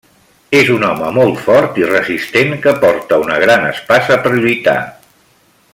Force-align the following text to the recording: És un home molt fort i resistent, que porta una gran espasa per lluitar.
És 0.59 0.69
un 0.75 0.85
home 0.87 1.09
molt 1.17 1.43
fort 1.49 1.77
i 1.81 1.85
resistent, 1.91 2.55
que 2.65 2.73
porta 2.85 3.21
una 3.27 3.37
gran 3.47 3.67
espasa 3.73 4.19
per 4.25 4.33
lluitar. 4.39 4.79